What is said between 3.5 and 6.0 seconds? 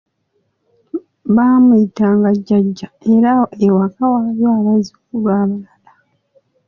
ewaka waaliwo abazzukulu abalala.